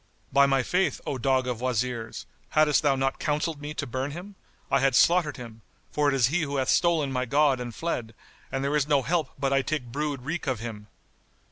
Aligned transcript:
By 0.33 0.47
my 0.47 0.63
faith, 0.63 0.99
O 1.05 1.19
dog 1.19 1.45
of 1.45 1.61
Wazirs, 1.61 2.25
haddest 2.49 2.81
thou 2.81 2.95
not 2.95 3.19
counselled 3.19 3.61
me 3.61 3.75
to 3.75 3.85
burn 3.85 4.09
him, 4.09 4.33
I 4.71 4.79
had 4.79 4.95
slaughtered 4.95 5.37
him; 5.37 5.61
for 5.91 6.07
it 6.09 6.15
is 6.15 6.29
he 6.29 6.41
who 6.41 6.55
hath 6.57 6.69
stolen 6.69 7.11
my 7.11 7.25
god 7.25 7.59
and 7.59 7.69
fled; 7.75 8.15
and 8.51 8.63
there 8.63 8.75
is 8.75 8.87
no 8.87 9.03
help 9.03 9.29
but 9.37 9.53
I 9.53 9.61
take 9.61 9.91
brood 9.91 10.23
wreak 10.23 10.47
of 10.47 10.59
him!" 10.59 10.87